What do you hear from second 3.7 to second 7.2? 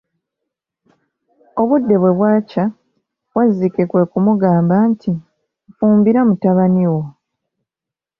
kwe kumugamba nti, nfumbira mutabani wo.